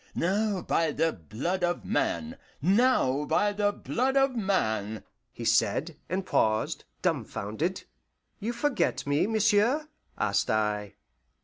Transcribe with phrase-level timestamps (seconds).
[0.15, 2.37] "Now, by the blood of man!
[2.59, 7.83] now, by the blood of man!" he said, and paused, dumfounded.
[8.39, 10.95] "You forget me, monsieur?" asked I.